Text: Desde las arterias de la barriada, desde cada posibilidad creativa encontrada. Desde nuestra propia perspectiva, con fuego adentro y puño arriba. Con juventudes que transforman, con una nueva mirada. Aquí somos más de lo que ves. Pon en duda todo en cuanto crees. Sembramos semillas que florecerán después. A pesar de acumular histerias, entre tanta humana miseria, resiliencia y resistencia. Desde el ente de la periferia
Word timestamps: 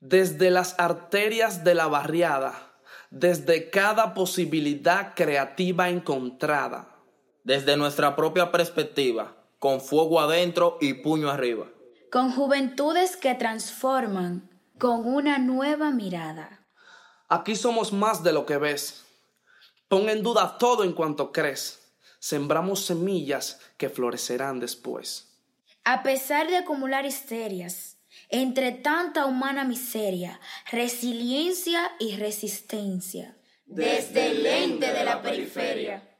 Desde 0.00 0.50
las 0.50 0.78
arterias 0.78 1.64
de 1.64 1.74
la 1.74 1.86
barriada, 1.86 2.66
desde 3.10 3.70
cada 3.70 4.14
posibilidad 4.14 5.14
creativa 5.14 5.88
encontrada. 5.88 6.92
Desde 7.44 7.76
nuestra 7.76 8.16
propia 8.16 8.50
perspectiva, 8.50 9.36
con 9.58 9.80
fuego 9.80 10.20
adentro 10.20 10.78
y 10.80 10.94
puño 10.94 11.30
arriba. 11.30 11.66
Con 12.10 12.32
juventudes 12.32 13.16
que 13.16 13.34
transforman, 13.34 14.50
con 14.78 15.06
una 15.06 15.38
nueva 15.38 15.90
mirada. 15.90 16.66
Aquí 17.28 17.56
somos 17.56 17.92
más 17.92 18.22
de 18.22 18.32
lo 18.32 18.46
que 18.46 18.58
ves. 18.58 19.04
Pon 19.88 20.08
en 20.08 20.22
duda 20.22 20.58
todo 20.58 20.84
en 20.84 20.92
cuanto 20.92 21.32
crees. 21.32 21.94
Sembramos 22.18 22.84
semillas 22.84 23.60
que 23.76 23.88
florecerán 23.88 24.60
después. 24.60 25.40
A 25.84 26.02
pesar 26.02 26.48
de 26.48 26.56
acumular 26.56 27.06
histerias, 27.06 27.95
entre 28.28 28.72
tanta 28.72 29.26
humana 29.26 29.64
miseria, 29.64 30.40
resiliencia 30.70 31.92
y 31.98 32.16
resistencia. 32.16 33.36
Desde 33.66 34.28
el 34.28 34.46
ente 34.46 34.92
de 34.92 35.04
la 35.04 35.22
periferia 35.22 36.15